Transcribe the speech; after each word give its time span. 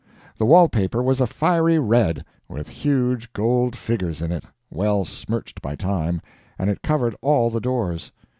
The 0.39 0.47
wallpaper 0.47 1.03
was 1.03 1.21
a 1.21 1.27
fiery 1.27 1.77
red, 1.77 2.25
with 2.49 2.67
huge 2.69 3.31
gold 3.33 3.75
figures 3.75 4.19
in 4.19 4.31
it, 4.31 4.43
well 4.71 5.05
smirched 5.05 5.61
by 5.61 5.75
time, 5.75 6.21
and 6.57 6.71
it 6.71 6.81
covered 6.81 7.15
all 7.21 7.51
the 7.51 7.61
doors. 7.61 8.11